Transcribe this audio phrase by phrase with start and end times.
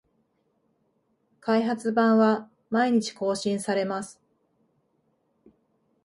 [1.41, 4.19] 開発版は毎日更新されます